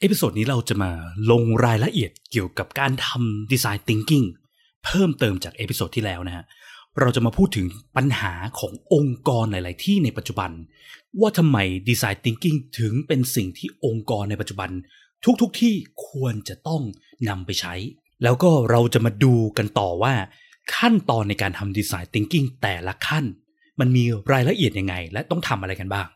[0.00, 0.90] episode นี้เราจะมา
[1.30, 4.26] ลงรายละเอียดเกี่ยวกับการทำดีไซน์ thinking
[4.84, 6.44] เพิ่มเติมจาก episode ที่แล้วนะฮะ
[7.00, 7.66] เราจะมาพูดถึง
[7.96, 10.50] ปัญหาขององค์กรหลาย ๆ ที่ในปัจจุบัน
[11.20, 11.58] ว่าทำไม
[11.88, 14.70] ดีไซน์ thinking ถึงเป็นสิ่งที่องค์กรในปัจจุบัน
[15.40, 15.74] ทุกๆที่
[16.08, 16.82] ควรจะต้อง
[17.28, 17.74] นำไปใช้
[18.22, 20.14] แล้วก็เราจะมาดูกันต่อว่า
[20.76, 23.24] ขั้นตอนในการทำดีไซน์ thinking แต่ละขั้น
[23.80, 26.06] มันมีรายละเอียดยังไง และต้องทำอะไรกันบ้าง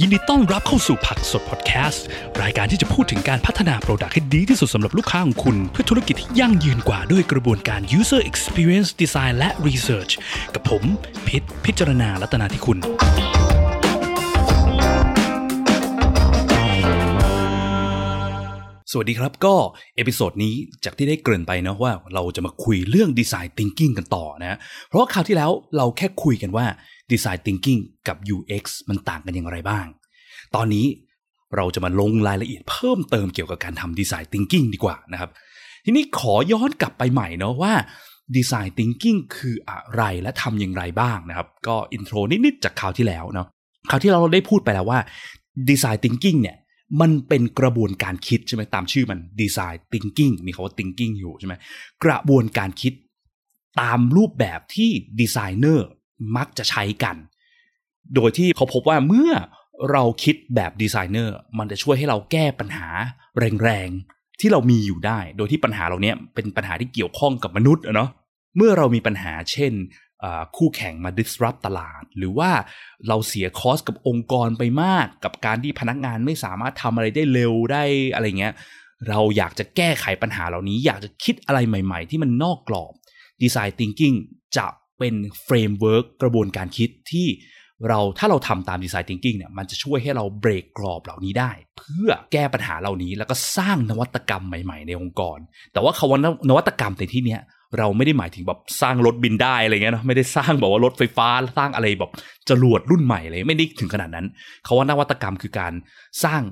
[0.00, 2.04] ยินดีต้อนรับเข้าสู่ผักสดพอดแคสต์
[2.42, 10.12] รายการที่จะพูดถึงการพัฒนา product ให้ดีที่สุดสำหรับลูกค้าของคุณ เพื่อธุรกิจที่ยั่งยืนกว่าด้วยกระบวนการ user experience design และ research
[10.54, 10.82] กับผม
[11.26, 12.78] พิษพิจารณาลัตนาที่คุณ
[18.92, 19.54] สวัสดีครับก็
[19.96, 20.54] episode นี้
[20.84, 26.66] จากที่ได้เกริ่นไปนะว่าเราจะมาคุยเรื่อง Design Thinking กันต่อนะ เพราะว่าคราวที่แล้วเราแค่คุยกันว่า
[27.12, 29.86] Design Thinking กับ UX มันต่างกันอย่างไรบ้าง
[30.54, 30.86] ตอนนี้
[31.56, 35.30] เราจะมาลงรายละเอียดเพิ่มเติมเกี่ยวกับการทำ Design Thinking ดีกว่านะครับ
[35.84, 37.74] ทีนี้ขอย้อนกลับไปใหม่เนาะว่า
[38.36, 43.46] Design Thinking คืออะไรและทำอย่างไรบ้างนะครับ ก็อินโทรนิดๆจากคราวที่แล้วเนาะ
[43.90, 44.98] คราวที่เราได้พูดไปแล้วว่า
[45.68, 46.56] Design Thinking เนี่ย
[47.00, 51.54] มันเป็นกระบวนการคิดใช่ไหมตามชื่อมัน Design Thinking มีคาว่า Thinking อยู่ใช่ไหม
[52.04, 52.92] กระบวนการคิด
[53.80, 55.88] ตามรูปแบบที่ดีไซเนอร์
[56.36, 57.16] มักจะใช้กัน
[58.14, 59.32] โดยที่เขาพบว่าเมื่อ
[59.92, 62.86] เราคิดแบบดีไซเนอร์มันจะช่วยให้เราแก้ปัญหา
[63.62, 68.10] แรงๆ ที่เรามีอยู่ได้ โดยที่ปัญหาเหล่านี้เป็นปัญหาที่เกี่ยวข้องกับมนุษย์อะเนาะ
[68.56, 69.72] เมื่อเรามีปัญหาเช่น
[70.56, 72.50] คู่แข่งมา disrupt ตลาด หรือว่า
[73.08, 78.54] เราเสีย cost กับองค์กรไปมากกับการที่พนักงานไม่สามารถทำอะไรได้เร็วได้อะไรเงี้ย
[79.08, 82.92] เราอยากจะแก้ไขปัญหาเหล่านี้ อยากจะคิดอะไรใหม่ๆ ที่มันนอกกรอบ
[83.42, 84.16] Design Thinking
[84.56, 84.66] จะ
[84.98, 85.14] เป็น
[85.44, 87.28] framework กระบวนการคิดที่
[87.88, 95.38] เราถ้าเราทำตาม Design Thinking เนี่ยมันจะช่วยให้เราเบรกกรอบเหล่านี้ได้ เพื่อแก้ปัญหาเหล่านี้แล้วก็สร้างนวัตกรรมใหม่ๆ ในองค์กร
[95.72, 97.42] แต่ว่าคำว่านวัตกรรมในที่เนี้ย
[97.78, 102.10] เราไม่ได้หมายถึงแบบสร้างรถบินได้อะไรเงี้ยนะไม่ได้สร้างแบบว่ารถไฟฟ้าสร้างอะไรแบบ
[102.48, 104.26] จรวดรุ่นใหม่เลยไม่ได้ถึงขนาดนั้น
[104.64, 105.72] เขาว่านวัตกรรมคือการ
[106.24, 106.42] สร้าง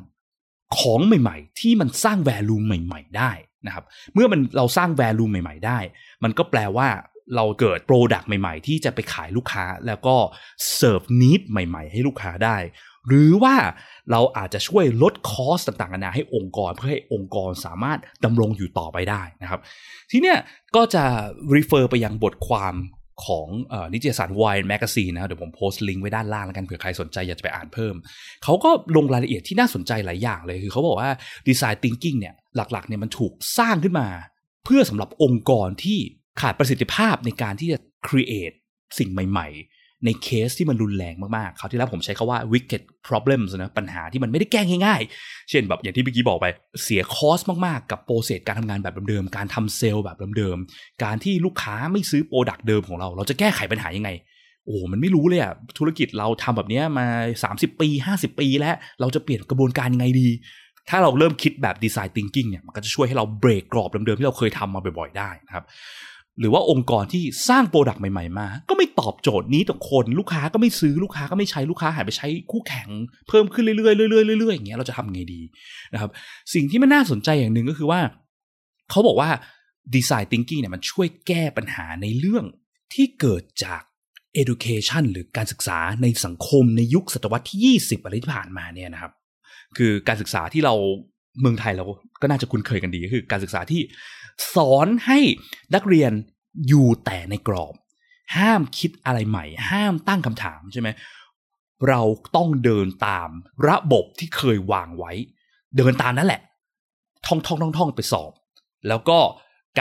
[0.78, 3.33] ของใหม่ ๆ ที่มันสร้าง value ใหม่ ๆ ได้
[3.66, 3.84] นะครับ
[4.15, 5.78] เมื่อมันเราสร้าง value ใหม่ ๆ ได้
[6.25, 6.88] มันก็แปลว่า
[7.37, 10.17] เราเกิด product ใหม่ๆ ที่จะไปขายลูกค้าแล้วก็
[10.75, 12.57] serve need ใหม่ ๆ ให้ลูกค้าได้
[13.09, 13.57] หรือว่า
[14.11, 19.61] เราอาจจะช่วยลด cost ต่างๆนานาให้องค์กรเพื่อให้องค์กรสามารถดำรงอยู่ต่อไปได้นะครับ
[20.11, 20.39] ทีเนี้ย
[20.77, 21.05] ก็จะ
[21.55, 22.75] refer ไปยังบทความ
[23.27, 23.49] ของ
[23.93, 27.95] นิตยสาร Wired Magazine นะเดี๋ยวผมโพสต์ลิงก์ไว้ด้านล่างแล้วกันเผื่อใครสนใจอยากจะไปอ่านเพิ่ม
[28.45, 31.11] เขาก็ลงรายละเอียดที่น่าสนใจหลายอย่างเลย คือเขาบอกว่า
[31.49, 34.09] Design Thinking เนี่ยหลักๆเนี่ยมันถูกสร้างขึ้นมา
[34.65, 36.01] เพื่อสำหรับองค์กรที่
[36.41, 38.55] ขาดประสิทธิภาพในการที่จะ create
[38.99, 46.47] สิ่งใหม่ ๆ ในเคสที่มันรุนแรงมากๆคราวที่แล้วผมใช้คำว่า wicked problems นะปัญหาที่มันไม่ได้แก้ง่ายๆ เช่นแบบอย่างที่เมื่อกี้บอกไป
[46.83, 54.11] เสีย cost มากๆ กับ process การทำงานแบบเดิมๆ การทำเซลล์แบบเดิมๆ การที่ลูกค้าไม่ซื้อ product เดิมของเรา เราจะแก้ไขปัญหายังไง
[54.66, 57.06] โอ้มันไม่รู้เลยอะธุรกิจเราทำแบบนี้มา
[57.45, 60.28] 30 ปี 50 ปีแล้วเราจะเปลี่ยนกระบวนการยังไงดี
[60.91, 65.65] ถ้าเราเริ่มคิดแบบดีไซน์ thinking เนี่ยมันก็จะช่วยให้เราเบรกกรอบเดิมๆที่เราเคยทำมาบ่อยๆได้นะครับ
[66.41, 72.89] หรือว่าองค์กรที่สร้าง product ใหม่ๆมา ก็ไม่ตอบโจทย์ need ต่อคน ลูกค้าก็ไม่ซื้อลูกค้าก็ไม่ใช้ลูกค้าหายไปใช้คู่แข่ง
[73.28, 75.41] เพิ่มขึ้นเรื่อยๆเรื่อยๆเรื่อยๆอย่างเงี้ยเราจะทำไงดี
[75.93, 76.11] นะครับ
[76.55, 78.00] สิ่งที่มันน่าสนใจอย่างหนึ่งก็คือว่า
[78.91, 79.31] เขาบอกว่า
[79.95, 82.45] ดีไซน์ thinking เนี่ยมันช่วยแก้ปัญหาในเรื่อง
[82.95, 83.83] ที่เกิดจาก
[84.43, 89.12] education หรือการศึกษาในสังคมในยุคศตวรรษที่ 20 อะไรที่ผ่านมาเนี่ยนะครับ
[89.77, 90.75] คือการศึกษาที่เรา
[91.41, 91.84] เมืองไทยเรา
[92.22, 93.83] ก็น่าจะคุ้นเคยกันดีก็คือ การศึกษาที่
[94.55, 95.19] สอนให้
[95.75, 96.12] นักเรียน
[96.69, 97.75] อยู่แต่ในกรอบ
[98.37, 100.89] ห้ามคิดอะไรใหม่ ห้ามตั้งคำถามใช่ไหม
[101.89, 102.00] เรา
[102.37, 103.28] ต้องเดินตาม
[103.69, 105.12] ระบบที่เคยวางไว้
[105.77, 106.41] เดินตามนั่นแหละ
[107.27, 108.33] ท่องท่องท่องท่องไปสอบ
[108.89, 109.19] แล้วก็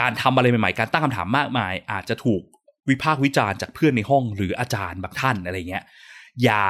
[0.00, 2.42] การทำอะไรใหม่ๆ การตั้งคำถามมากมาย อาจจะถูก
[2.88, 5.84] วิพากษ์วิจารณ์จากเพื่อนในห้องหรืออาจารย์บางท่านอะไรเงี้ย
[6.42, 6.62] อย่า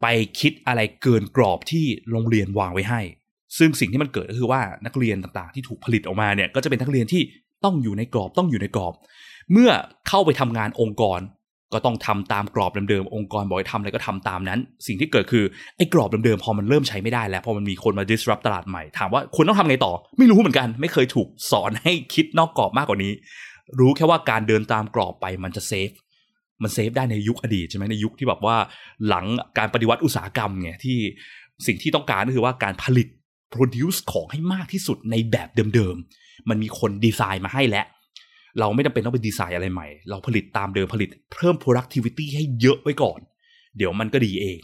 [0.00, 0.06] ไป
[0.40, 3.00] คิดอะไรเกินกรอบที่โรงเรียนวางไว้ให้
[3.58, 7.22] ซึ่งสิ่งที่มันเกิดก็คือว่านักเรียนต่างๆ ที่ถูกผลิตออกมาเนี่ยก็จะเป็นนักเรียนที่
[7.64, 8.94] ต้องอยู่ในกรอบต้องอยู่ในกรอบ
[9.52, 9.70] เมื่อ
[10.08, 11.20] เข้าไปทำงานองค์กร
[11.72, 15.44] ก็ต้องทำตามกรอบเดิมๆองค์กรบอกให้ทำอะไรก็ทำตามนั้น สิ่งที่เกิดคือ
[15.76, 23.12] ไอ้กรอบเดิมๆพอมันเริ่มใช้ไม่ได้แล้วพอมันมีคนมา disrupt ตลาดใหม่ถามว่าคุณต้องทำไงต่อ ไม่รู้เหมือนกัน ไม่เคยถูกสอนให้คิดนอกกรอบมากกว่านี้
[23.78, 25.90] รู้แค่ว่าการเดินตามกรอบไปมันจะเซฟ
[26.62, 28.56] มันเซฟได้ในยุคอดีตใช่ไหมในยุคที่แบบว่า
[29.08, 29.24] หลัง
[29.58, 30.98] การปฏิวัติอุตสาหกรรมเนี่ยที่
[31.66, 33.08] สิ่งที่ต้องการก็คือว่าการผลิต
[33.54, 37.86] produce ของให้มากที่สุดในแบบเดิมๆ มันมีคนดีไซน์มาให้แล้ว
[38.58, 43.20] เราไม่จำเป็นต้องไปดีไซน์อะไรใหม่ เราผลิตตามเดิมผลิตเพิ่ม productivity ให้เยอะไว้ก่อน
[43.76, 44.58] เดี๋ยวมันก็ดีเอง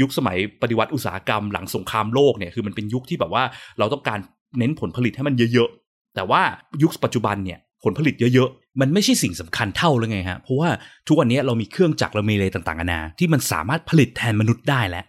[0.00, 3.44] ยุคสมัยปฏิวัติอุตสาหกรรมหลังสงครามโลกเนี่ยคือมันเป็นยุคที่แบบว่า
[3.78, 4.18] เราต้องการ
[4.58, 6.42] เน้นผลผลิตให้มันเยอะๆ แต่ว่า
[6.82, 10.68] ยุคปัจจุบันเนี่ยผลผลิตเยอะๆ มันไม่ใช่สิ่งสำคัญเท่าเลยไงฮะ เพราะว่า
[11.06, 15.04] ทุกวันนี้เรามีเครื่องจักรเรามีอะไรต่างๆนานาที่มันสามารถผลิตแทนมนุษย์ได้แล้ว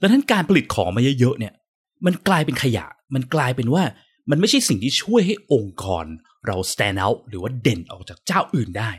[0.00, 1.52] ดังนั้นการผลิตของมาเยอะๆเนี่ย
[2.06, 3.82] มันกลายเป็นขยะ มันกลายเป็นว่า
[4.30, 6.06] มันไม่ใช่สิ่งที่ช่วยให้องค์กร
[6.46, 8.90] เรา stand out หรือว่าเด่นออกจากเจ้าอื่นได้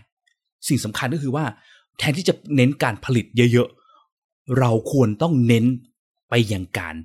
[0.67, 1.45] สิ่งสำคัญก็คือว่า
[1.97, 5.65] แทนที่จะเน้นการผลิตเยอะๆ เราควรต้องเน้น
[6.29, 6.95] ไปยังการ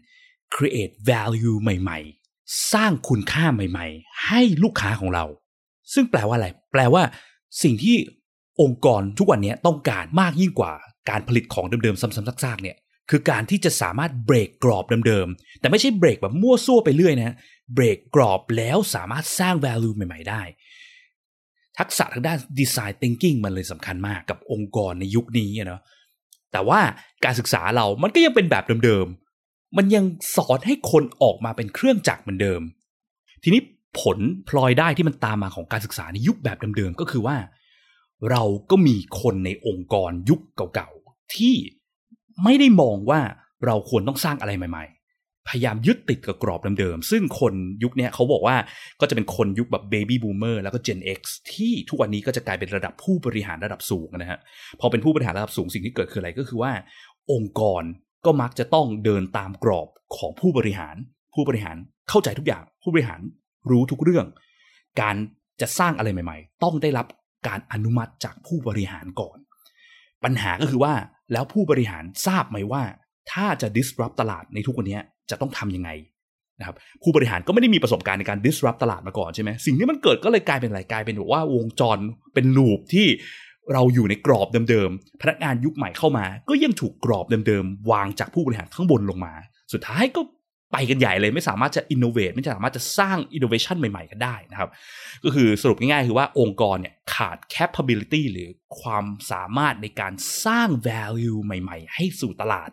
[0.54, 5.24] create value ใหม่ๆ สร้างคุณค่าใหม่ๆ ให้ลูกค้าของเรา
[5.92, 7.02] ซึ่งแปลว่าอะไร แปลว่า
[7.62, 7.96] สิ่งที่
[8.60, 10.72] องค์กรทุกวันนี้ต้องการมากยิ่งกว่า
[11.10, 12.76] การผลิตของเดิมๆ ซ้ำๆซากๆเนี่ย
[13.10, 17.36] คือการที่จะสามารถเบรกกรอบเดิมๆ แต่ไม่ใช่เบรกแบบมั่วซั่วไปเรื่อยนะ
[17.74, 20.42] เบรกกรอบแล้วสามารถสร้าง value ใหม่ ๆ ได้
[21.78, 25.80] ทักษะทางด้าน design thinking มันเลยสำคัญมากกับองค์กรในยุคนี้เนาะ
[26.52, 26.80] แต่ว่า
[27.24, 30.04] การศึกษาเรามันก็ยังเป็นแบบเดิมๆ มันยัง
[30.36, 32.60] สอนให้คนออกมาเป็นเครื่องจักรเหมือนเดิม
[33.42, 33.62] ทีนี้
[34.00, 34.18] ผล
[34.48, 37.36] พลอยได้ที่มันตามมาของการศึกษาในยุคแบบเดิมๆ ก็คือว่า
[38.30, 40.40] เราก็มีคนในองค์กรยุค
[40.74, 41.54] เก่าๆ ที่
[42.44, 43.20] ไม่ได้มองว่า
[43.66, 48.56] เราควรต้องสร้างอะไรใหม่ๆ พยายามยึดติดกับกรอบเดิมๆ ซึ่งคนยุคนี้เขาบอกว่า
[49.00, 51.20] ก็จะเป็นคนยุคแบบ Baby Boomer แล้วก็ Gen X
[51.52, 54.38] ที่ทุกวันนี้ก็จะกลายเป็นระดับผู้บริหารระดับสูงนะฮะ
[54.80, 56.72] พอเป็นผู้บริหารระดับสูงสิ่งที่เกิดคืออะไรก็คือว่า
[57.32, 57.82] องค์กร
[58.24, 60.96] ก็มักจะต้องเดินตามกรอบของผู้บริหาร
[61.34, 61.76] ผู้บริหาร
[62.08, 63.20] เข้าใจทุกอย่าง ผู้บริหาร
[63.70, 64.26] รู้ทุกเรื่อง
[65.00, 65.16] การ
[65.60, 67.06] จะสร้างอะไรใหม่ ๆ ต้องได้รับ
[67.48, 69.38] การอนุมัติจากผู้บริหารก่อน
[70.24, 70.94] ปัญหาก็คือว่า
[71.32, 72.82] แล้วผู้บริหารทราบไหมว่า
[73.32, 74.98] ถ้าจะ disrupt ตลาดในทุกวันนี้
[75.30, 75.90] จะต้องทำยังไง
[76.60, 81.98] นะครับผู้บริหารก็ไม่ได้มีประสบการณ์ในการ disrupt ตลาดมาก่อนใช่ไหมสิ่งที่มันเกิดก็เลยกลายเป็นอะไรกลายเป็นว่าวงจร
[82.34, 83.06] เป็นลูปที่
[83.72, 89.32] เราอยู่ในกรอบเดิมๆ พนักงานยุคใหม่เข้ามา ก็ยังถูกกรอบเดิมๆ วางจากผู้บริหารข้างบนลงมา
[89.72, 90.20] สุดท้ายก็
[90.74, 94.70] ไปกันใหญ่เลยไม่สามารถจะ innovate ไม่สามารถจะสร้าง innovation ใหม่ ๆ กันได้นะครับ
[95.24, 98.48] ก็คือสรุปง่ายๆ คือว่าองค์กรเนี่ยขาด capability หรือ
[98.80, 100.12] ความสามารถในการ
[100.44, 102.70] สร้าง value ใหม่ ๆ ให้สู่ตลาด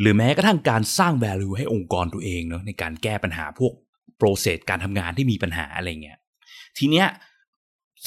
[0.00, 3.72] หรือแม้กระทั่งการสร้าง value ให้องค์กรตัวเองเนาะในการแก้ปัญหาพวก
[4.20, 6.18] process การทำงานที่มีปัญหาอะไรเงี้ย
[6.78, 7.06] ทีเนี้ย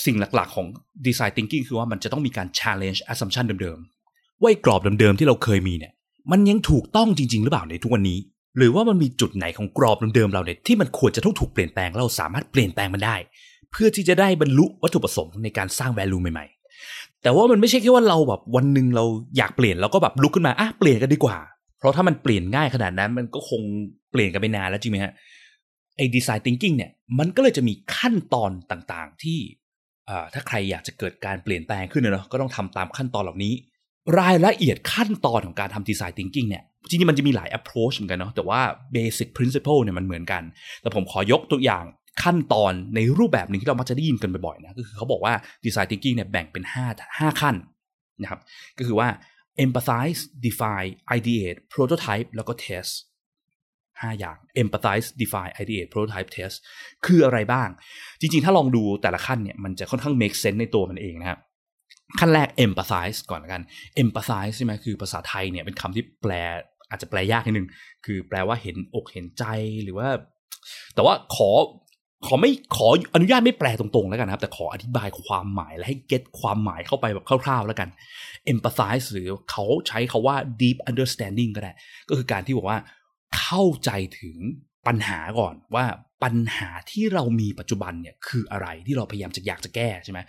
[0.05, 0.67] สิ่งหลักๆของ
[1.05, 5.93] design thinking คือว่ามันจะต้องมีการ challenge assumption เดิมๆว่ากรอบเดิมๆที่เราเคยมีเนี่ย
[6.31, 8.19] มันยังถูกต้องจริง ๆ หรือเปล่าในทุกวันนี้
[8.57, 13.15] หรือว่ามันมีจุดไหนของกรอบเดิมๆเราเนี่ยที่มันควรจะต้องถูกเปลี่ยนแปลงเราสามารถเปลี่ยนแปลงมันได้
[13.71, 19.05] เพื่อที่จะได้บรรลุวัตถุประสงค์ในการสร้าง value ใหม่ๆ แต่ว่ามันไม่ใช่แค่ว่าเราแบบวันหนึ่งเรา
[19.37, 21.37] อยากเปลี่ยนแล้วก็แบบลุกขึ้นมาอะเปลี่ยนกันดีกว่า
[21.77, 23.61] เพราะถ้ามันเปลี่ยนง่ายขนาดนั้นมันก็คง
[24.11, 25.13] เปลี่ยนกันไปนานแล้วจริงไหมฮะ
[25.97, 29.39] ไอ้ design thinking เนี่ยมันก็เลยจะมีขั้นตอนต่างๆที่
[30.33, 33.53] ถ้าใครอยากจะเกิดการเปลี่ยนแปลงขึ้นเนาะก็ต้องทำตามขั้นตอนเหล่านี้
[34.19, 38.59] รายละเอียดขั้นตอนของการทำดีไซน์ thinking เนี่ย จริงๆมันจะมีหลาย approach เหมือนกันเนาะแต่ว่า
[38.95, 40.43] basic principle เนี่ยมันเหมือนกัน
[40.81, 41.85] แต่ผมขอยกตัวอย่าง
[42.23, 45.33] ขั้นตอนในรูปแบบหนึ่งที่เรามักจะได้ยินกันบ่อยๆนะก็คือเขาบอกว่า
[45.65, 47.55] design thinking เนี่ยแบ่งเป็น 5 5 ขั้น
[48.21, 48.39] นะครับ
[48.77, 49.07] ก็คือว่า
[49.63, 52.91] empathize define ideate prototype แล้วก็ test
[54.01, 56.55] 5 อย่าง empathize define ideate prototype test
[57.05, 57.69] คืออะไรบ้าง
[58.19, 61.39] จริงๆ ถ้าลองดูแต่ละขั้นเนี่ยมันจะค่อนข้าง make sense ในตัวมันเองนะครับ
[62.19, 63.61] ขั้นแรก empathize ก่อนกัน
[64.01, 66.33] empathize ใช่ไหมคือภาษาไทยเนี่ยเป็นคำที่แปล
[66.89, 67.67] อาจจะแปลยากนิดนึง
[68.05, 69.43] คือแปลว่าเห็นอกเห็นใจ
[69.83, 70.09] หรือว่า
[70.95, 71.49] แต่ว่าขอ
[72.27, 77.89] ขอไม่ขออนุญาตไม่แปลตรงๆแล้วกันนะครับ แต่ขออธิบายความหมายและให้เก็ตความหมายเข้าไปแบบคร่าวๆแล้วกัน
[78.51, 81.73] empathize หรือเขาใช้คาว่า deep understanding ก็ได้
[82.09, 82.79] ก็คือการที่บอกว่า
[83.39, 84.35] เข้าใจถึง
[84.87, 85.85] ปัญหาก่อนว่า
[86.23, 90.19] ปัญหาที่เรามีปัจจุบันเนี่ยคืออะไรที่เราพยายามจะอยากจะแก้ใช่ไหม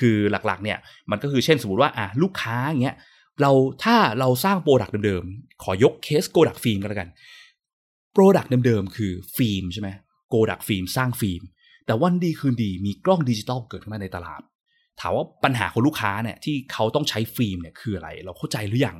[0.00, 0.16] คือ
[0.46, 0.78] หลักๆเนี่ย
[1.10, 2.96] มันก็คือเช่นสมมติว่าอะลูกค้าอย่างเงี้ย
[3.40, 3.50] เรา
[3.84, 7.08] ถ้าเราสร้าง product เดิมๆ ขอยกเคสโกดักฟิล์มก็แล้วกัน
[8.12, 9.88] product เดิมๆ คือฟิล์มใช่ไหม
[10.28, 11.42] โกดักฟิล์มสร้างฟิล์ม
[11.86, 14.42] แต่วันดีคืนดีมีกล้องดิจิตอลเกิดขึ้นมาในตลาด
[15.00, 18.96] ถามว่าปัญหาของลูกค้าเนี่ยที่เขาต้องใช้ฟิล์มเนี่ยคืออะไร เราเข้าใจหรือยัง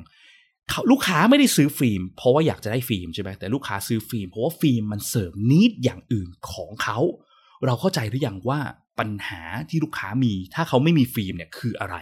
[0.91, 6.99] ลูกค้าไม่ได้ซื้อฟิล์ม เพราะว่าอยากจะได้ฟิล์มใช่ไหมแต่ลูกค้าซื้อฟิล์มเพราะว่าฟิล์มมัน serve need อย่างอื่นของเขา
[7.65, 8.59] เราเข้าใจหรือยังว่า
[8.99, 11.95] ปัญหาที่ลูกค้ามี ถ้าเขาไม่มีฟิล์มเนี่ยคืออะไร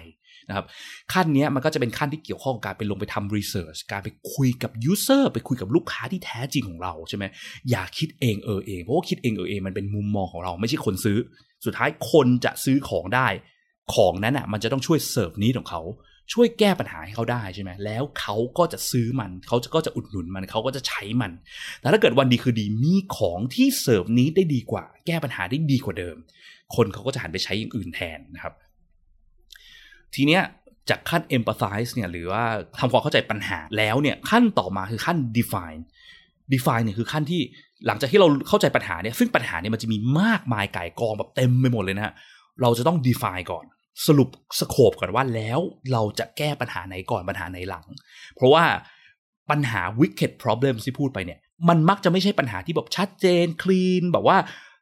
[0.49, 0.65] นะครับ
[1.13, 7.25] ขั้นนี้มันก็จะเป็นขั้นที่เกี่ยวข้องกับการไปลงไปทำ research การไปคุยกับ user ไปคุยกับลูกค้าที่แท้จริงของเราใช่ไหม
[7.69, 11.17] อย่าคิดเองเออเองเพราะว่าคิดเองเออเองมันเป็นมุมมองของเราไม่ใช่คนซื้อ
[11.65, 13.27] สุดท้ายคนจะซื้อของได้
[13.95, 15.81] ของนั้นอะมันจะต้องช่วย serve need ของเขา
[16.33, 21.31] ช่วยแก้ปัญหาให้เขาได้ใช่ไหม แล้วเขาก็จะซื้อมัน เขาก็จะอุดหนุนมัน เขาก็จะใช้มัน
[21.79, 26.15] แต่ถ้าเกิดวันดีคือดี มีของที่เสิร์ฟนี้ได้ดีกว่า แก้ปัญหาได้ดีกว่าเดิม
[26.75, 28.53] คนเขาก็จะหันไปใช้อย่างอื่นแทนนะครับ
[30.15, 30.43] ทีเนี้ย
[30.89, 32.43] จากขั้น empathize เนี่ยหรือว่า
[32.79, 35.81] ทำความเข้าใจปัญหาแล้วเนี่ยขั้นต่อมาคือขั้น define
[36.53, 37.41] define เนี่ยคือขั้นที่
[37.87, 42.13] หลังจากที่เราเข้าใจปัญหาเนี่ยซึ่งปัญหาเนี่ยมันจะมีมากมายไก่กองแบบเต็มไปหมดเลยนะฮะ
[42.61, 43.65] เราจะต้อง define ก่อน
[44.07, 45.59] สรุปสโคปก่อนว่าแล้ว
[45.91, 47.85] เราจะแก้ปัญหาไหนก่อนปัญหาไหนหลัง
[48.35, 48.63] เพราะว่า
[49.49, 54.37] ปัญหา wicked problem ที่พูดไปเนี่ย มันมักจะไม่ใช่ปัญหาที่แบบชัดเจน clean แบบว่า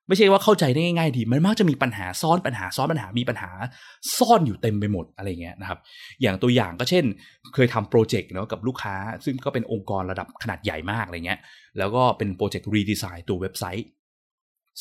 [0.08, 3.50] ไม่ใช่ว่าเข้าใจได้ง่ายๆดี มันมักจะมีปัญหาซ้อนปัญหาซ้อนปัญหามีปัญหา
[4.18, 5.80] ซ่อนอยู่เต็มไปหมดอะไรเงี้ยนะครับ
[6.22, 7.06] อย่างตัวอย่างก็เช่น
[7.54, 8.96] เคยทำโปรเจกต์เนาะกับลูกค้า
[9.26, 11.40] ซึ่งก็เป็นองค์กรระดับขนาดใหญ่มากอะไรเงี้ย
[11.78, 13.88] แล้วก็เป็นโปรเจกต์ redesign ตัวเว็บไซต์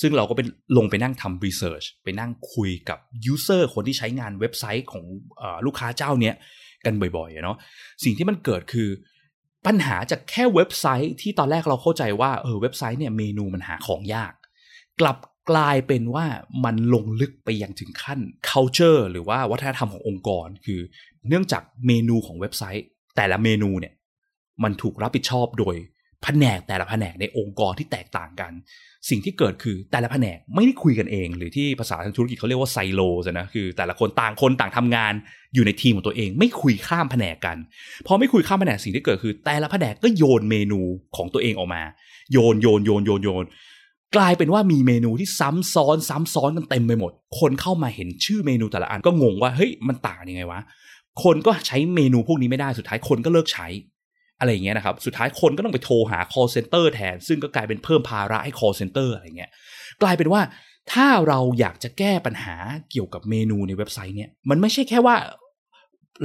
[0.01, 5.05] ซึ่งเราก็เป็นลงไปนั่งทำ research ไปนั่งคุยกับ user คนที่ใช้งานเว็บไซต์ของ
[5.41, 6.35] อลูกค้าเจ้าเนี้ย
[6.87, 7.57] กันบ่อยๆเนาะ
[8.05, 8.89] สิ่งที่มันเกิดคือ
[9.67, 14.33] ปัญหาจากแค่เว็บไซต์ที่ตอนแรกเราเข้าใจว่าเออเว็บไซต์เนี่ยเมนูมันหาของยาก
[15.01, 15.19] กลับ
[15.51, 16.27] กลายเป็นว่า
[16.65, 20.81] มันลงลึกไปยังถึงขั้น culture หรือว่าวัฒนธรรมขององค์กร คือ
[21.29, 22.87] เนื่องจากเมนูของเว็บไซต์
[23.17, 23.95] แต่ละเมนูเนี่ย
[24.63, 25.77] มันถูกรับผิดชอบโดย
[26.23, 28.53] แผนกแต่ละแผนกในองค์กรที่แตกต่างกัน
[29.11, 35.13] สิ่งที่เกิดคือแต่ละแผนกไม่ได้คุยกันเอง หรือที่ภาษาทางธุรกิจเขาเรียกว่าไซโลนะคือ แต่ละคนต่างคนต่างทำงาน
[35.55, 37.57] อยู่ในทีมของตัวเอง ไม่คุยข้ามแผนกกัน
[38.07, 40.81] พอไม่คุยข้ามแผนกสิ่งที่เกิดคือ แต่ละแผนกก็โยนเมนู
[41.17, 41.83] ของตัวเองออกมา
[42.33, 43.45] โยนโยนโยนโยนโยน
[44.17, 50.61] กลายเป็นว่ามีเมนูที่ซ้ำซ้อนซ้ำซ้อนกันเต็มไปหมด คนเข้ามาเห็นชื่อเมนูแต่ละอันก็งงว่าเฮ้ยมันต่างยังไงวะ
[51.25, 53.67] คนก็ใช้เมนูพวกนี้ไม่ได้สุดท้ายคนก็เลิกใช้
[54.41, 59.51] อะไรเงี้ยนะครับสุดท้ายคนก็ต้องไปโทรหา call center แทน ซึ่งก็กลายเป็นเพิ่มภาระให้ call center อะไรเงี้ย
[60.03, 60.41] กลายเป็นว่า
[60.93, 62.57] ถ้าเราอยากจะแก้ปัญหา
[62.91, 65.17] เกี่ยวกับเมนูในเว็บไซต์เนี่ยมันไม่ใช่แค่ว่า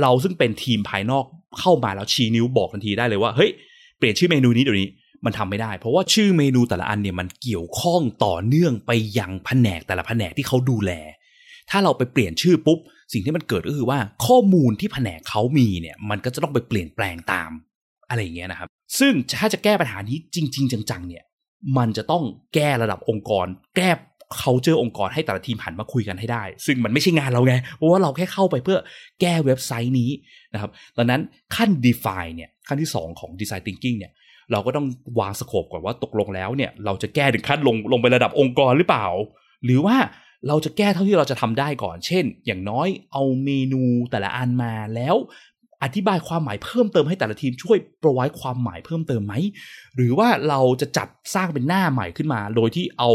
[0.02, 1.26] เราซึ่งเป็นทีมภายนอก
[1.60, 3.52] เข้ามาแล้วชี้นิ้วบอกทันทีได้เลยว่าเฮ้ย
[3.98, 4.90] เปลี่ยนชื่อเมนูนี้เดี๋ยวนี้
[5.26, 10.92] มันทำไม่ได้ เพราะว่าชื่อเมนูแต่ละอันเนี่ยมันเกี่ยวข้องต่อเนื่องไปยังแผนกแต่ละแผนกที่เขาดูแล
[11.70, 12.80] ถ้าเราไปเปลี่ยนชื่อปุ๊บ
[13.14, 17.52] สิ่งที่มันเกิดก็คือว่าข้อมูลที่แผนกเขามีเนี่ยมันก็จะต้องไปเปลี่ยนแปลงตาม
[18.10, 18.68] อะไรอย่างเงี้ยนะครับ
[19.00, 21.24] ซึ่งถ้าจะแก้ปัญหานี้จริง ๆ จัง ๆ เนี่ย
[21.78, 22.24] มันจะต้อง
[22.54, 23.48] แก้ระดับองค์กร
[23.78, 23.90] แก้
[24.40, 28.80] เขาเจอองค์กรให้แต่ละทีมหันมาคุยกันให้ได้ ซึ่งมันไม่ใช่งานเราไง เพราะว่าเราแค่เข้าไปเพื่อ
[29.22, 30.10] แก้เว็บไซต์นี้
[30.54, 31.22] นะครับ ดังนั้น
[31.56, 34.12] ขั้น define เนี่ยขั้นที่ 2 ของ design thinking เนี่ย
[34.52, 34.88] เราก็ต้อง
[35.20, 39.08] วางสโคปก่อนว่าตกลงแล้วเนี่ย เราจะแก้ถึงขั้นลงลงไประดับองค์กรหรือเปล่า
[39.66, 39.98] หรือว่า
[40.48, 45.16] เราจะแก้เท่าที่เราจะทำได้ก่อน เช่น อย่างน้อยเอาเมนูแต่ละอันมาแล้ว
[45.84, 49.34] อธิบายความหมายเพิ่มเติมให้แต่ละทีมช่วยปรไว้ความหมายเพิ่มเติมไหม
[49.96, 53.12] หรือว่าเราจะจัดสร้างเป็นหน้าใหม่ขึ้นมา โดยที่เอา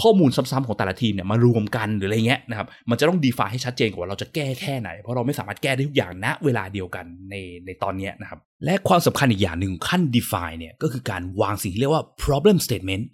[0.00, 7.34] ข้อมูลซ้ำๆของแต่ละทีมเนี่ยมารวมกันหรืออะไรเงี้ยนะครับ มันจะต้องดีฟาให้ชัดเจนกว่าเราจะแก้แค่ไหน เพราะเราไม่สามารถแก้ได้ทุกอย่างณเวลาเดียวกันใน
[7.66, 13.04] ในตอนนี้นะครับ และความสำคัญอีกอย่างหนึ่งขั้น define เนี่ยก็คือการวางสิ่งที่เรียกว่า problem statement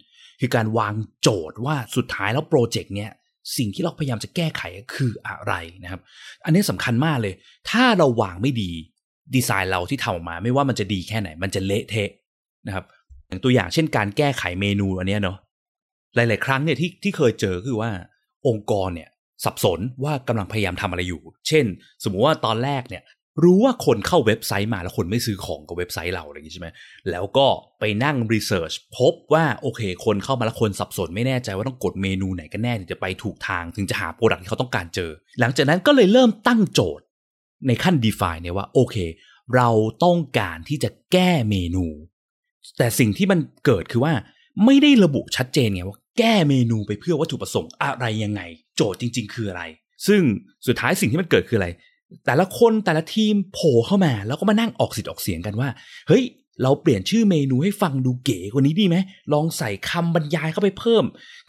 [0.41, 3.11] คือการวางโจทย์ว่าสุดท้ายแล้วโปรเจกต์เนี้ย
[3.57, 4.63] สิ่งที่เราพยายามจะแก้ไข
[4.95, 5.53] คืออะไร
[5.85, 6.01] นะครับ
[6.45, 7.35] อันนี้สำคัญมากเลย
[7.71, 8.71] ถ้าเราวางไม่ดี
[9.35, 12.11] ดีไซน์เราที่ทำออกมา ไม่ว่ามันจะดีแค่ไหน มันจะเละเทะ
[12.67, 12.85] นะครับ
[13.29, 15.39] อย่างตัวอย่างเช่นการแก้ไขเมนูอันนี้เนาะ
[16.15, 17.91] หลาย ๆ ครั้งเนี่ยที่ที่เคยเจอคือว่า
[18.49, 19.09] องค์กรเนี่ย
[19.45, 21.65] สับสนว่ากำลังพยายามทำอะไรอยู่ เช่น
[22.05, 23.03] สมมุติว่าตอนแรกเนี่ย
[23.43, 26.69] รู้ว่าคนเข้าเว็บไซต์มาแล้วคนไม่ซื้อของกับเว็บไซต์เราอะไรอย่างนี้ใช่ไหม
[27.11, 27.47] แล้วก็
[27.81, 35.11] ไปนั่งรีเสิร์ชพบว่าโอเค คนเข้ามาแล้วคนสับสน ไม่แน่ใจว่าต้องกดเมนูไหนกันแน่ถึงจะไปถูกทางถึงจะหาโปรดักที่เขาต้องการเจอ
[35.41, 37.05] หลังจากนั้นก็เลยเริ่มตั้งโจทย์
[37.67, 38.97] ในขั้น define เนี่ยว่าโอเค
[39.55, 39.69] เรา
[40.05, 41.87] ต้องการที่จะแก้เมนู
[42.79, 44.13] แต่สิ่งที่มันเกิดคือว่า
[44.65, 48.43] ไม่ได้ระบุชัดเจนไงว่าแก้เมนูไปเพื่อวัตถุประสงค์อะไรยังไง
[48.77, 49.63] โจทย์จริง ๆ คืออะไร
[50.07, 50.21] ซึ่ง
[50.67, 51.69] สุดท้ายสิ่งที่มันเกิดคืออะไร
[52.27, 55.69] แต่ละคนแต่ละทีมโผล่เข้ามา แล้วก็มานั่งออกสิทธิ์ออกเสียงกันว่า
[56.09, 56.25] เฮ้ย
[56.63, 58.97] เราเปลี่ยนชื่อเมนูให้ฟังดูเก๋กว่านี้ดีไหม
[59.33, 61.05] ลองใส่คำบรรยายเข้าไปเพิ่ม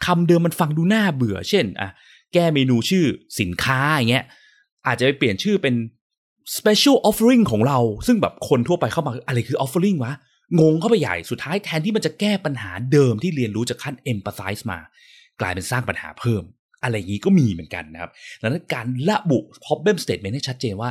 [0.06, 1.90] คำเดิมมันฟังดูน่าเบื่อ เช่นอะ
[2.34, 3.04] แก้เมนูชื่อ
[3.40, 4.24] สินค้าอย่างเงี้ย
[4.86, 5.74] อาจจะไปเปลี่ยนชื่อเป็น
[6.56, 10.12] special offering ของเรา ซึ่งแบบคนทั่วไปเข้ามาอะไรคือ offering วะ
[10.60, 14.78] งงเข้าไปใหญ่สุดท้ายแทนที่มันจะแก้ปัญหาเดิมที่เรียนรู้จากขั้น empathize มา
[15.40, 16.42] กลายเป็นสร้างปัญหาเพิ่ม
[16.82, 20.90] อะไรอย่างนี้ก็มีเหมือนกันนะครับดังนั้นการระบุ problem statement ให้ชัดเจนว่า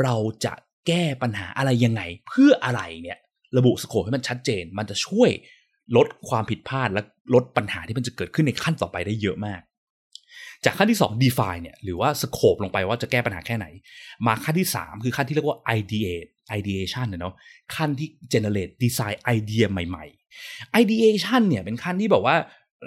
[0.00, 0.14] เรา
[0.44, 0.54] จะ
[0.86, 3.18] แก้ปัญหาอะไรยังไง เพื่ออะไรเนี่ย
[3.58, 5.30] ระบุสโคปให้มันชัดเจน มันจะช่วย
[5.96, 7.02] ลดความผิดพลาดและ
[7.34, 9.60] ลดปัญหาที่มันจะเกิดขึ้นในขั้นต่อไปได้เยอะมาก
[10.64, 13.66] จากขั้นที่ 2 define เนี่ยหรือว่าสโคปลงไปว่าจะแก้ปัญหาแค่ไหน
[14.26, 17.34] มาขั้นที่ 3 คือขั้นที่เรียกว่า ideate ideation เนาะ
[17.76, 20.04] ขั้นที่ generate design ไอเดียใหม่
[20.44, 22.36] ๆ ideation เนี่ยเป็นขั้นที่แบบว่า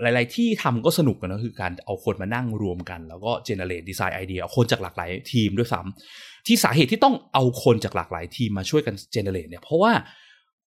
[0.02, 9.92] หลาย ๆ ที่ทำก็สนุกกันนะคือการเอาคนมานั่งรวมกัน แล้วก็ generate design idea เอาคนจากหลากหลายทีมด้วยซ้ำที่สาเหตุที่ต้องเอาคนจากหลากหลายทีมมาช่วยกันเจเนเรตเนี่ยเพราะว่า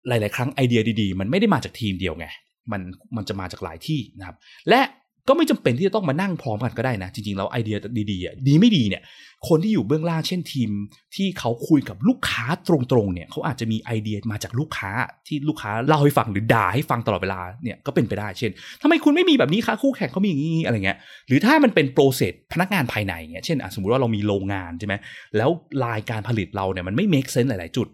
[0.08, 2.28] หลาย ๆ ครั้งไอเดียดี ๆ มันไม่ได้มาจากทีมเดียวไง
[2.72, 2.82] มัน
[3.16, 4.38] มันจะมาจากหลายที่นะครับ
[4.70, 4.82] และ
[5.30, 7.78] ก็ไม่จำเป็นที่จะต้องมานั่งพร้อมกันก็ได้นะ จริงๆแล้วไอเดีย
[8.12, 9.04] ดีๆดีไม่ดีเนี่ย
[9.48, 10.70] คนที่อยู่เบื้องล่างเช่นทีม
[11.16, 14.92] ที่เขาคุยกับลูกค้าตรงๆเนี่ยเขาอาจจะมีไอเดียมาจากลูกค้า
[15.28, 24.96] ที่ลูกค้าเล่าให้ฟังหรือด่าให้ฟังตลอดเวลาเนี่ยก็เป็นไปได้เช่นทำไมคุณไม่มีแบบนี้คะคู่แข่งเขามีอย่างนี้อะไรเงี้ยหรือถ้ามันเป็น process พนักงานภายในเงี้ยเช่นสมมติว่าเรามีโรงงานใช่ไหม
[25.38, 25.50] แล้ว
[25.86, 27.90] รายการผลิตเราเนี่ยมันไม่ make sense หลาย ๆ จุด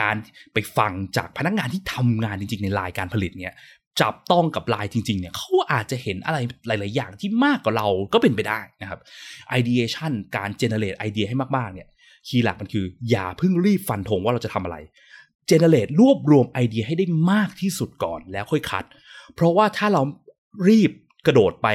[0.00, 0.16] การ
[0.54, 3.52] ไปฟังจากพนักงานที่ทำงานจริง ๆ ในรายการผลิตเนี่ย
[4.00, 9.00] จับต้องกับลายจริงๆเนี่ยเขาอาจจะเห็นอะไรหลาย ๆ อย่างที่มากกว่าเราก็เป็นไปได้นะครับ
[9.58, 11.88] ideation การ generate ไอเดียให้มากๆเนี่ย
[12.28, 14.76] key หลักมันคือ อย่าเพิ่งรีบฟันธงว่าเราจะทำอะไร
[15.50, 18.84] generate รวบรวมไอเดียให้ได้มากที่สุดก่อนแล้วค่อยคัด
[19.34, 20.02] เพราะว่าถ้าเรา
[20.68, 20.90] รีบ
[21.26, 21.68] กระโดดไป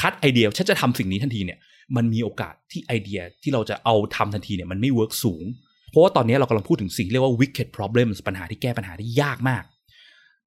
[0.00, 1.58] คัดไอเดียฉันจะทำสิ่งนี้ทันทีเนี่ย
[1.96, 5.44] มันมีโอกาสที่ไอเดียที่เราจะเอาทำทันทีเนี่ยมันไม่ work สูง
[5.90, 9.64] เพราะว่าตอนนี้เรากำลังพูดถึงสิ่งเรียกว่า wicked problems ปัญหาที่แก้ปัญหาได้ยากมาก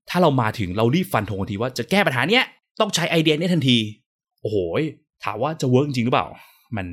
[0.09, 2.43] ถ้าเรามาถึงเรารีบฟันธงทันทีว่าจะแก้ปัญหาเนี้ย
[2.79, 3.77] ต้องใช้ไอเดียนี้ทันที
[4.41, 4.57] โอ้โห
[5.25, 6.27] ถามว่าจะ work จริงหรือเปล่า
[6.77, 6.87] มัน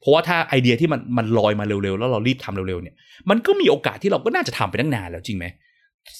[0.00, 2.94] เพราะว่าถ้าไอเดียที่มันมันลอยมาเร็วๆ แล้วเรารีบทำเร็วๆเนี่ย
[3.30, 5.46] มันก็มีโอกาสที่เราก็น่าจะทำไปตั้งนานแล้วจริงไหม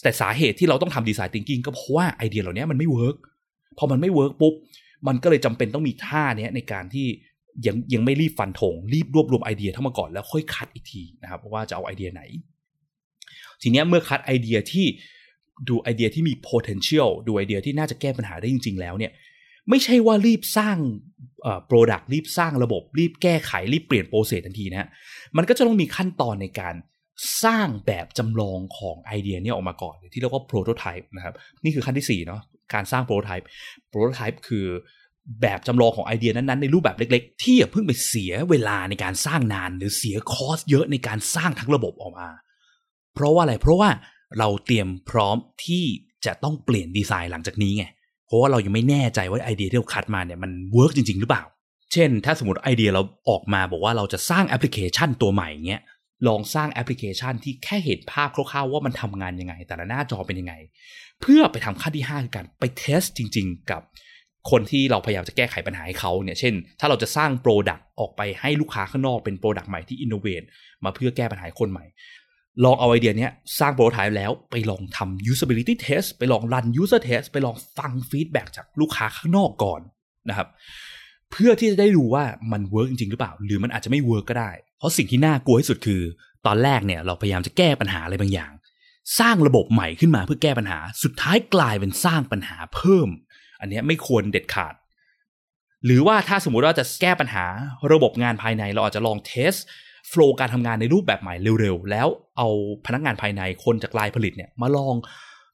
[0.03, 3.17] แต่สาเหตุที่เราต้องทำ Design Thinking ก็เพราะว่าไอเดียเหล่านี้มันไม่ work
[3.79, 4.55] พอมันไม่ work ปุ๊บ
[5.07, 7.07] มันก็เลยจำเป็นต้องมีท่าเนี้ยในการที่
[7.67, 12.23] ยังยังไม่รีบฟันธงรีบรวบรวมไอเดียทั้งมาก่อนแล้วค่อยคัดอีกทีนะครับว่าจะเอาไอเดียไหน
[13.63, 14.87] ทีเนี้ยเมื่อคัดไอเดียที่
[15.69, 19.13] ดูไอเดียที่มี potential ดูไอเดียที่น่าจะแก้ปัญหาได้จริง ๆ แล้วเนี่ย
[19.69, 20.77] ไม่ใช่ว่ารีบสร้าง
[21.43, 24.89] เอ่อ product รีบสร้างระบบ รีบแก้ไข รีบเปลี่ยน process ทันทีนะ
[25.37, 26.75] มันก็จะต้องมีขั้นตอนในการ
[27.45, 32.41] สร้างแบบจำลองของไอเดียเนี่ยออกมาก่อน ที่เรียกว่า prototype นะครับนี่คือขั้นที่4เนาะ
[32.75, 33.45] การสร้าง prototype
[33.93, 34.67] prototype คือ
[35.43, 42.29] แบบจำลองของไอเดียนั้นๆ ในรูปแบบเล็ก ๆ ที่อย่าเพิ่งไปเสียเวลาในการสร้างนาน หรือเสีย cost เยอะในการสร้างทั้งระบบออกมา
[43.15, 43.91] เพราะว่าอะไรเพราะว่า
[44.39, 45.85] เราเตรียมพร้อมที่
[46.27, 47.85] จะต้องเปลี่ยนดีไซน์หลังจากนี้ไง
[48.27, 51.45] เพราะว่าเรายังไม่แน่ใจว่าไอเดียที่เราคัดมาเนี่ยมัน work จริง ๆ หรือเปล่า
[51.93, 55.83] เช่น ถ้าสมมติไอเดียเราออกมาบอกว่าเราจะสร้างแอปพลิเคชันตัวใหม่เงี้ย
[56.29, 60.55] ลองสร้างแอปพลิเคชันที่แค่เห็นภาพคร่าวๆว่ามันทำงานยังไง แต่ละหน้าจอเป็นยังไง
[61.21, 63.83] เพื่อไปทำขั้นที่5คือการไป test จริง ๆ กับ
[64.51, 70.43] คนที่เราพยายามจะแก้ไขปัญหาให้เขาเนี่ย เช่น ถ้าเราจะสร้าง product ออกไปให้ลูกค้าข้างนอกเป็น product ใหม่ที่ innovate
[70.85, 71.85] มาเพื่อแก้ปัญหาคนใหม่
[72.65, 79.81] ลองเอาไอเดียนี้สร้าง prototype แล้วไปลองทำ usability test ไปลอง run user test ไปลองฟัง feedback จากลูกค้าข้างนอกก่อน
[80.29, 80.49] นะครับ
[81.31, 86.03] เพื่อที่จะได้ดูว่ามัน work จริงหรือเปล่า หรือมันอาจจะไม่ work ก็ได้ เพราะสิ่งที่น่ากลัวที่สุดคือ
[86.47, 88.53] ตอนแรกเนี่ยเราพยายามจะแก้ปัญหาอะไรบางอย่าง
[89.19, 93.09] สร้างระบบใหม่ขึ้นมาเพื่อแก้ปัญหา สุดท้ายกลายเป็นสร้างปัญหาเพิ่ม
[93.61, 94.75] อันนี้ไม่ควรเด็ดขาด
[95.85, 97.45] หรือว่าถ้าสมมุติว่าจะแก้ปัญหา
[97.93, 99.55] ระบบงานภายในเราอาจจะลอง test
[100.09, 102.49] flow การทำงานในรูปแบบใหม่เร็วๆ แล้วเอา
[102.87, 104.95] พนักงานภายในคนจากลายผลิตเนี่ยมาลอง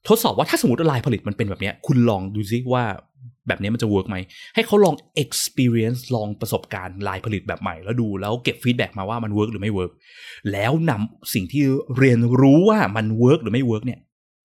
[0.07, 2.83] ทดสอบว่าถ้าสมมติลายผลิตมันเป็นแบบนี้คุณลองดูซิว่า
[3.47, 4.17] แบบนี้มันจะ work ไหม
[4.55, 9.91] ให้เขาลอง experience ลองประสบการณ์ลายผลิตแบบใหม่ แล้วดูแล้วเก็บ feedback มาว่ามัน work หรือไม่ work
[10.51, 11.63] แล้วนำสิ่งที่
[11.97, 13.99] เรียนรู้ว่ามัน work หรือไม่ work เนี่ย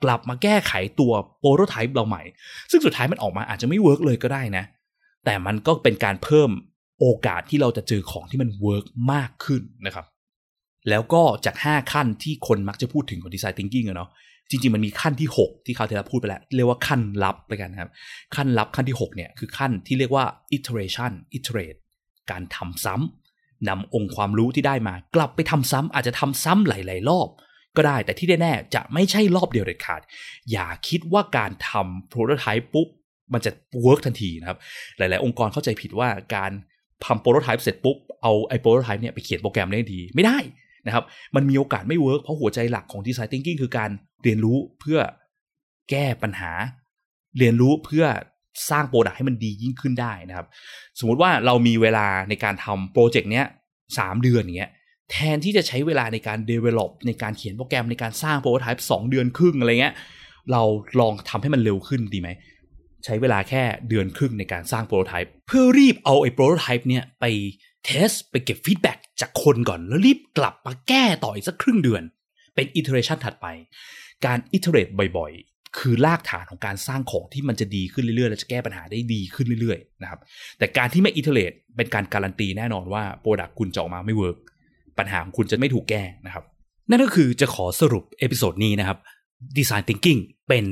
[0.05, 2.23] กลับมาแก้ไขตัว prototype เราใหม่
[2.71, 4.65] ซึ่งสุดท้ายมันออกมาอาจจะไม่ work เลยก็ได้นะ
[5.25, 6.51] แต่มันก็เป็นการเพิ่ม
[7.01, 10.07] โอกาสที่เราจะเจอของที่มัน work มากขึ้นนะครับ
[10.91, 14.11] แล้วก็จาก 5 ขั้นที่คนมักจะพูดถึงของดีไซน์ทิงกิ้งอะเนาะ
[14.51, 17.91] จริงๆ มันมีขั้นที่ 6 ที่เขาเราพูดไปแล้ว เรียกว่าขั้นลับไปกันนะครับ
[18.37, 20.25] ขั้นลับขั้นที่ 6 เนี่ย คือขั้นที่เรียกว่า
[20.57, 21.79] iteration iterate
[22.31, 27.29] การทำซ้ำนำองค์ความรู้ที่ได้มา กลับไปทำซ้ำอาจจะทำซ้ำหลาย ๆ รอบ
[27.77, 30.01] ก็ได้แต่ที่แน่ๆจะไม่ใช่รอบเดียวเด็ดขาด
[30.51, 32.89] อย่าคิดว่าการทำ prototype ปุ๊บ
[33.33, 33.51] มันจะ
[33.85, 34.59] work ทันทีนะครับ
[34.99, 36.53] หลาย ๆ องค์กรเข้าใจผิดว่าการ
[37.05, 40.39] ทำ prototype เสร็จปุ๊บ เอาไอ้ prototype เนี่ยไปเขียนโปรแกรมได้ดี ไม่ได้
[40.87, 41.05] นะครับ
[41.35, 43.91] มันมีโอกาสไม่ work เพราะหัวใจหลักของ Design Thinking คือการ
[44.23, 44.99] เรียนรู้เพื่อ
[45.91, 46.53] แก้ปัญหา
[47.39, 48.07] เรียนรู้เพื่อ
[48.71, 50.47] สร้าง product ให้มันดียิ่งขึ้นได้นะครับ
[50.99, 53.47] สมมุติว่าเรามีเวลาในการทำโปรเจกต์เนี้ย
[53.99, 54.71] สามเดือนอย่างเงี้ย
[55.11, 59.95] แทนที่จะใช้เวลาในการ develop ในการเขียนโปรแกรมในการสร้าง prototype สองเดือนครึ่งอะไรเงี้ย
[60.53, 60.63] เรา
[61.01, 62.29] ลองทำให้มันเร็วขึ้นดีไหม
[63.05, 67.25] ใช้เวลาแค่เดือนครึ่งในการสร้าง prototype เพื่อรีบเอาไอ้ prototype เนี่ยไป
[67.85, 72.03] test ไปเก็บ feedback จากคนก่อน แล้วรีบกลับมาแก้ต่ออีกสักครึ่งเดือน
[72.55, 73.47] เป็น iteration ถัดไป
[74.27, 80.21] การ iterate บ่อยๆ คือรากฐานของการสร้างของที่มันจะดีขึ้นเรื่อยๆ และจะแก้ปัญหาได้ดีขึ้นเรื่อยๆนะครับ
[80.59, 84.37] แต่การที่ไม่ iterate เป็นการการันตีแน่นอนว่า product คุณจะออกมาไม่ work
[84.99, 86.45] ปัญหาของคุณจะไม่ถูกแก้นะครับ
[86.91, 88.99] นั่นก็คือจะขอสรุป episode นี้นะครับ
[89.59, 90.65] Design Thinking เป็น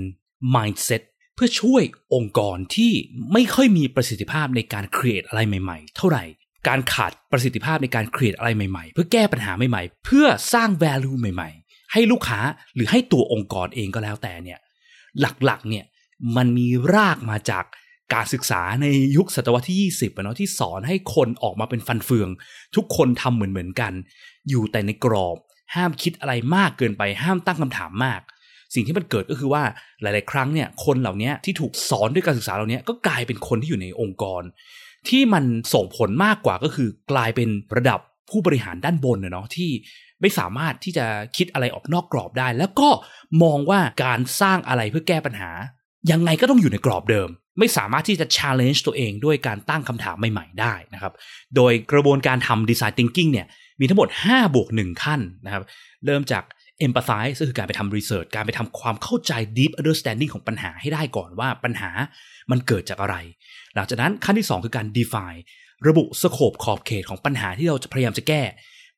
[0.54, 1.02] mindset
[1.44, 2.92] พื่อช่วยองค์กรที่
[3.32, 6.24] ไม่ค่อยมีประสิทธิภาพในการ create อะไรใหม่ๆ เท่าไหร่
[6.68, 12.40] การขาดประสิทธิภาพในการ create อะไรใหม่ๆ เพื่อแก้ปัญหาใหม่ๆ เพื่อสร้าง value ใหม่ ๆ ให้ลูกค้า
[12.74, 14.58] หรือให้ตัวองค์กรเองก็แล้วแต่เนี่ย
[15.20, 15.84] หลักๆเนี่ย
[16.36, 17.64] มันมีรากมาจาก
[18.14, 22.28] การศึกษาในยุคศตวรรษที่ 20อะเนาะที่สอนให้คนออกมาเป็นฟันเฟือง
[22.76, 23.92] ทุกคนทำเหมือนเหมือนกัน
[24.48, 25.36] อยู่แต่ในกรอบ
[25.74, 28.20] ห้ามคิดอะไรมากเกินไป ห้ามตั้งคำถามมาก
[28.74, 29.62] สิ่งที่มันเกิดก็คือว่า
[30.02, 34.42] หลาย ๆ ครั้งเนี่ยคนเหล่านี้ที่ถูกสอนด้วยการศึกษาเหล่านี้ก็กลายเป็นคนที่อยู่ในองค์กร
[35.08, 39.70] ที่มันส่งผลมากกว่าก็คือกลายเป็นระดับผู้บริหารด้านบนเนาะที่
[40.20, 41.06] ไม่สามารถที่จะ
[41.36, 42.88] คิดอะไรออกนอกกรอบได้ แล้วก็
[43.42, 45.50] มองว่าการสร้างอะไรเพื่อแก้ปัญหา
[46.10, 51.12] ยังไงก็ต้องอยู่ในกรอบเดิม ไม่สามารถที่จะ challenge ตัวเองด้วยการตั้งคำถามใหม่ ๆ ได้นะครับ
[51.56, 53.46] โดยกระบวนการทำ design thinking เนี่ย
[53.80, 55.62] มีทั้งหมด 5 บวก 1 ขั้นนะครับ
[56.06, 56.44] เริ่มจาก
[56.86, 61.90] empathize ก็คือการไปทำ research การไปทำความเข้าใจ deep understanding ของปัญหาให้ได้ก่อนว่าปัญหา
[62.50, 63.16] มันเกิดจากอะไร
[63.74, 65.40] หลังจากนั้นขั้นที่ 2 คือการ define
[65.88, 68.42] ระบุสโคปขอบเขตของปัญหาที่เราจะพยายามจะแก้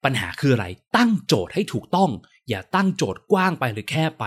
[0.05, 2.11] ปัญหาคืออะไร ตั้งโจทย์ให้ถูกต้อง
[2.49, 4.27] อย่าตั้งโจทย์กว้างไปหรือแคบไป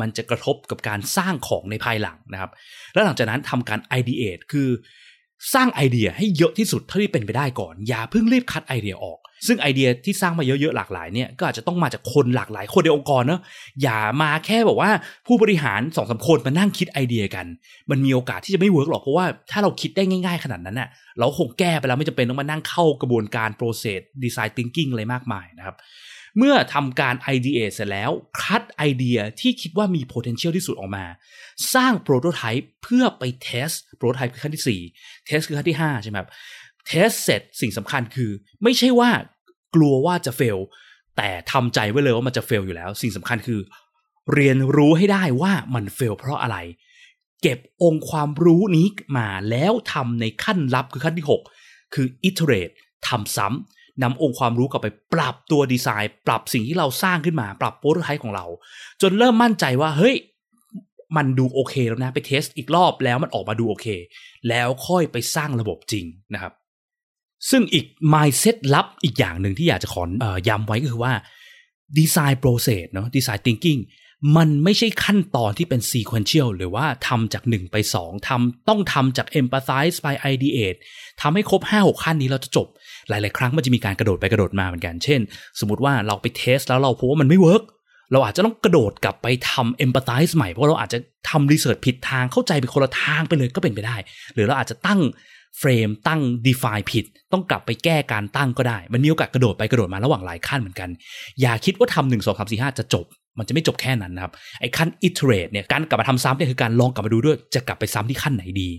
[0.00, 2.50] มันจะกระทบกับการสร้างของในภายหลังนะครับ
[2.92, 4.68] แล้วหลังจากนั้นทำการ ideate คือ
[5.54, 13.40] สร้างไอเดียให้เยอะที่สุดเท่าที่เป็นไปได้ก่อน อย่าเพิ่งรีบคัดไอเดียออก ซึ่งไอเดียที่สร้างมาเยอะๆหลากหลายเนี่ยก็อาจจะต้องมาจากคนหลากหลายคนในองค์กรเนอะ
[13.82, 14.90] อย่ามาแค่บอกว่า
[15.26, 17.46] ผู้บริหารสองสามคนมานั่งคิดไอเดียกัน
[17.90, 25.76] มันมีโอกาสที่จะไม่เวิร์กหรอกเพราะว่าถ้าเราคิดได้ง่ายๆขนาดนั้นน่ะเราคงแก้ไปแล้วไม่จำเป็นต้องมานั่งเข้ากระบวนการ process design thinking อะไรมากมายนะครับ
[26.38, 28.10] เมื่อทำการ ideate เสร็จแล้ว
[28.42, 31.04] คัดไอเดียที่คิดว่ามี potential ที่สุดออกมา
[31.74, 36.28] สร้าง prototype เพื่อไป test prototype คือขั้นที่ 4 test คือขั้นที่ 5 ใช่ไหมครับ
[36.90, 38.30] test เสร็จสิ่งสำคัญคือ
[38.62, 39.10] ไม่ใช่ว่า
[39.74, 40.58] กลัวว่าจะ fail
[41.16, 43.60] แต่ทำใจไว้เลยว่ามันจะ fail อยู่แล้ว สิ่งสำคัญคือ
[44.34, 46.58] เรียนรู้ให้ได้ว่ามัน fail เพราะอะไร
[47.42, 51.26] เก็บองค์ความรู้นี้มาแล้วทำในขั้นลับคือขั้นที่
[51.60, 52.74] 6 คือ iterate
[53.08, 58.46] ทำซ้ำนำองค์ความรู้กลับไปปรับตัวดีไซน์ ปรับสิ่งที่เราสร้างขึ้นมา ปรับโปรโตไทป์ของเรา
[59.02, 60.16] จนเริ่มมั่นใจว่าเฮ้ย
[61.16, 63.86] มันดูโอเคแล้วนะ ไปเทสอีกรอบแล้วมันออกมาดูโอเค
[64.48, 66.52] แล้วค่อยไปสร้างระบบจริงนะครับ
[67.50, 71.12] ซึ่งอีก mindset ลับอีกอย่างหนึ่งที่อยากจะขออย้ำไว้ก็คือว่า
[71.98, 73.80] design process เนาะ design thinking
[74.36, 80.78] มันไม่ใช่ขั้นตอนที่เป็น sequential หรือว่าทำจาก 1 ไป 2ทำต้องทำจาก empathize ไป ideate
[81.20, 82.66] ทำให้ครบ 5-6 ขั้นนี้เราจะจบ
[83.08, 85.20] หลาย ๆ ครั้งมันจะมีการกระโดดไปกระโดดมาเหมือนกัน เช่น
[85.60, 87.62] สมมติว่าเราไป test แล้วเราพบว่ามันไม่เวิร์ก
[88.12, 90.98] เราอาจจะต้องกระโดดกลับไปทำ empathize ใหม่ เพราะเราอาจจะ
[91.30, 93.96] ทำ research ผิดทางเข้าใจไปคนละทางไปเลยก็เป็นไปได้
[94.34, 95.00] หรือเราอาจจะตั้ง
[95.58, 100.90] frame ตั้ง define ผิด ต้องกลับไปแก้การตั้งก็ได้ มันมีโอกาสกระโดดไปกระโดดมาระหว่างหลายขั้นเหมือนกัน
[101.40, 103.04] อย่าคิดว่าทำหนึ่งสองสามสี่ห้าจะจบ
[103.38, 108.70] มันจะไม่จบแค่นั้นนะครับ ไอ้ขั้น iterate เนี่ยการกลับมาทำซ้ำเนี่ยคือการลองกลับมาดูด้วยจะกลับไปซ้ำที่ขั้นไหนดี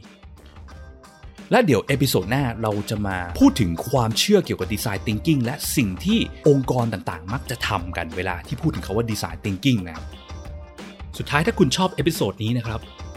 [1.52, 10.06] และเดี๋ยว episode หน้าเราจะมาพูดถึงความเชื่อเกี่ยวกับดีไซน์ thinking และสิ่งที่องค์กรต่างๆ มักจะทำกันเวลาที่พูดถึงคาว่าดีไซน์ thinking นะครับ
[11.18, 12.80] สุดท้ายถ้าคุณชอบ episode นี้นะครับ